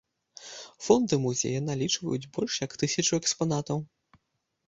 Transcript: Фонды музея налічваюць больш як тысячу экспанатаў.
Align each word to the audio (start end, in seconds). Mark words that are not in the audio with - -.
Фонды 0.85 1.15
музея 1.25 1.59
налічваюць 1.67 2.29
больш 2.37 2.57
як 2.65 2.71
тысячу 2.85 3.13
экспанатаў. 3.21 3.77